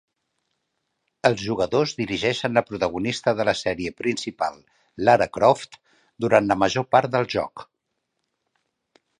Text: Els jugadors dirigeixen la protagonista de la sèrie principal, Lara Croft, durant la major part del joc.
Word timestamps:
Els 1.29 1.41
jugadors 1.49 1.93
dirigeixen 1.99 2.57
la 2.59 2.63
protagonista 2.69 3.33
de 3.41 3.45
la 3.49 3.55
sèrie 3.61 3.93
principal, 4.01 4.57
Lara 5.11 5.29
Croft, 5.39 5.79
durant 6.27 6.53
la 6.53 6.59
major 6.65 6.89
part 6.97 7.17
del 7.19 7.31
joc. 7.39 7.67